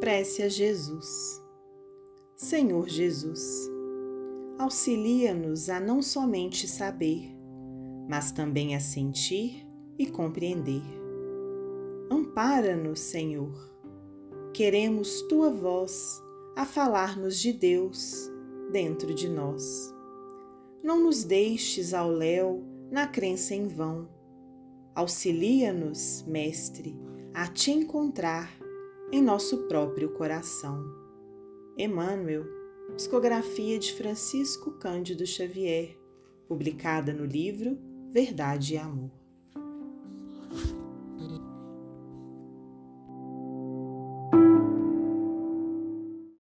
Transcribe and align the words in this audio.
Prece 0.00 0.42
a 0.42 0.48
Jesus. 0.48 1.06
Senhor 2.34 2.88
Jesus, 2.88 3.70
auxilia-nos 4.58 5.68
a 5.68 5.78
não 5.78 6.00
somente 6.00 6.66
saber, 6.66 7.30
mas 8.08 8.32
também 8.32 8.74
a 8.74 8.80
sentir 8.80 9.68
e 9.98 10.06
compreender. 10.06 10.82
Ampara-nos, 12.10 12.98
Senhor. 12.98 13.52
Queremos 14.54 15.20
tua 15.28 15.50
voz 15.50 16.18
a 16.56 16.64
falar-nos 16.64 17.38
de 17.38 17.52
Deus 17.52 18.32
dentro 18.72 19.12
de 19.12 19.28
nós. 19.28 19.94
Não 20.82 20.98
nos 20.98 21.24
deixes 21.24 21.92
ao 21.92 22.10
léu 22.10 22.64
na 22.90 23.06
crença 23.06 23.54
em 23.54 23.68
vão. 23.68 24.08
Auxilia-nos, 24.94 26.24
Mestre, 26.26 26.98
a 27.34 27.46
te 27.46 27.70
encontrar 27.70 28.50
em 29.12 29.20
nosso 29.20 29.66
próprio 29.66 30.10
coração. 30.10 30.84
Emmanuel, 31.76 32.44
psicografia 32.94 33.78
de 33.78 33.92
Francisco 33.92 34.72
Cândido 34.72 35.26
Xavier, 35.26 35.98
publicada 36.46 37.12
no 37.12 37.24
livro 37.24 37.76
Verdade 38.12 38.74
e 38.74 38.78
Amor. 38.78 39.19